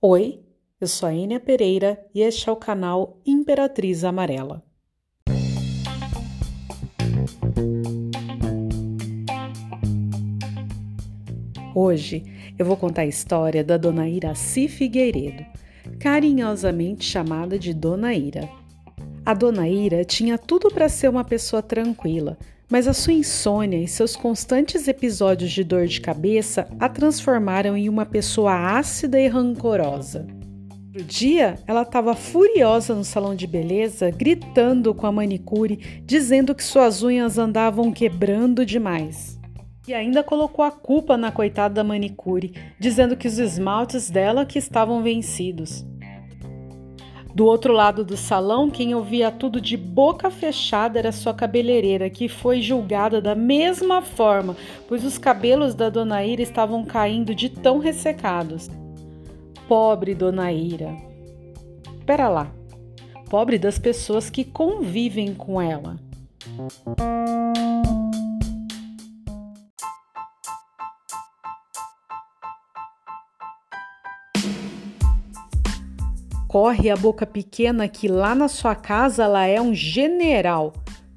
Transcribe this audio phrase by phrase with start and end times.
[0.00, 0.38] Oi,
[0.80, 4.62] eu sou a Enia Pereira e este é o canal Imperatriz Amarela.
[11.74, 12.22] Hoje
[12.56, 15.44] eu vou contar a história da Dona Iraci Figueiredo,
[15.98, 18.48] carinhosamente chamada de Dona Ira.
[19.28, 23.86] A Dona Ira tinha tudo para ser uma pessoa tranquila, mas a sua insônia e
[23.86, 30.26] seus constantes episódios de dor de cabeça a transformaram em uma pessoa ácida e rancorosa.
[30.86, 36.64] Outro dia, ela estava furiosa no salão de beleza, gritando com a manicure, dizendo que
[36.64, 39.38] suas unhas andavam quebrando demais.
[39.86, 44.58] E ainda colocou a culpa na coitada da manicure, dizendo que os esmaltes dela que
[44.58, 45.84] estavam vencidos.
[47.38, 52.28] Do outro lado do salão, quem ouvia tudo de boca fechada era sua cabeleireira, que
[52.28, 54.56] foi julgada da mesma forma,
[54.88, 58.68] pois os cabelos da dona Ira estavam caindo de tão ressecados.
[59.68, 60.96] Pobre dona Ira.
[62.04, 62.50] Pera lá.
[63.30, 65.94] Pobre das pessoas que convivem com ela.
[76.48, 80.72] Corre a boca pequena que lá na sua casa ela é um general.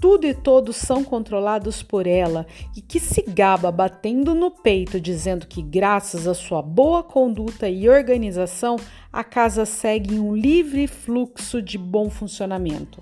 [0.00, 2.46] Tudo e todos são controlados por ela
[2.76, 7.88] e que se gaba batendo no peito dizendo que graças à sua boa conduta e
[7.88, 8.76] organização
[9.12, 13.00] a casa segue em um livre fluxo de bom funcionamento.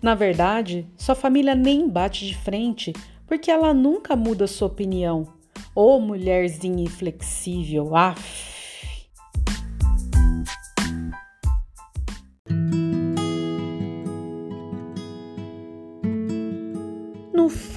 [0.00, 2.92] Na verdade, sua família nem bate de frente
[3.26, 5.26] porque ela nunca muda sua opinião.
[5.74, 8.59] Ô oh, mulherzinha inflexível, af!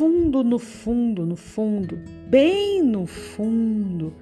[0.03, 4.13] Fundo, no fundo, no fundo, bem no fundo,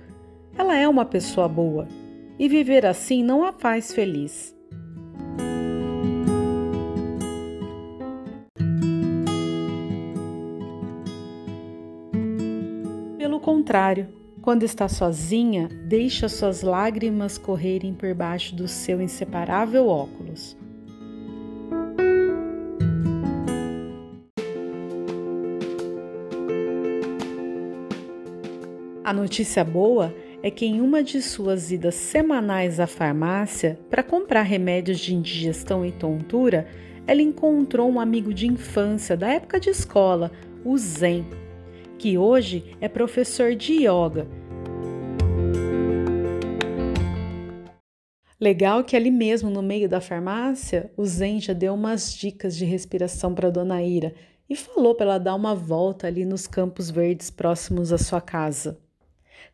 [0.55, 1.87] ela é uma pessoa boa
[2.37, 4.55] e viver assim não a faz feliz.
[13.17, 14.07] Pelo contrário,
[14.39, 20.55] quando está sozinha, deixa suas lágrimas correrem por baixo do seu inseparável óculos.
[29.11, 34.43] A notícia boa é que em uma de suas idas semanais à farmácia para comprar
[34.43, 36.65] remédios de indigestão e tontura,
[37.05, 40.31] ela encontrou um amigo de infância da época de escola,
[40.63, 41.25] o Zen,
[41.99, 44.25] que hoje é professor de yoga.
[48.39, 52.63] Legal que ali mesmo no meio da farmácia, o Zen já deu umas dicas de
[52.63, 54.13] respiração para Dona Ira
[54.49, 58.80] e falou para ela dar uma volta ali nos campos verdes próximos à sua casa.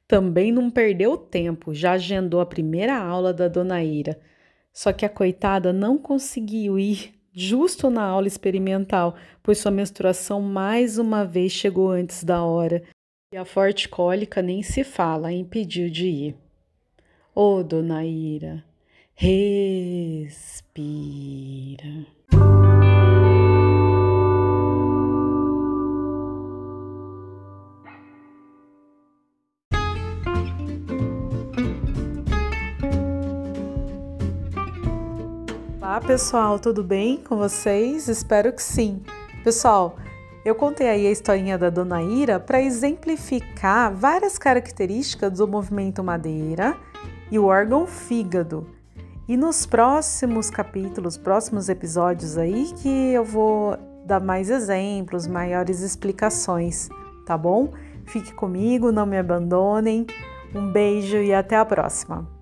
[0.08, 4.20] Também não perdeu tempo, já agendou a primeira aula da dona Ira.
[4.72, 10.98] Só que a coitada não conseguiu ir justo na aula experimental, pois sua menstruação mais
[10.98, 12.82] uma vez chegou antes da hora.
[13.34, 16.36] E a forte cólica nem se fala, impediu de ir.
[17.36, 18.64] Ô, oh, dona Ira,
[19.14, 20.48] respira.
[35.98, 38.08] Olá pessoal, tudo bem com vocês?
[38.08, 39.02] Espero que sim.
[39.44, 39.98] Pessoal,
[40.46, 46.78] eu contei aí a historinha da Dona Ira para exemplificar várias características do movimento madeira
[47.32, 48.68] e o órgão fígado.
[49.28, 53.76] E nos próximos capítulos, próximos episódios aí que eu vou
[54.06, 56.90] dar mais exemplos, maiores explicações,
[57.26, 57.74] tá bom?
[58.06, 60.06] Fique comigo, não me abandonem.
[60.54, 62.37] Um beijo e até a próxima.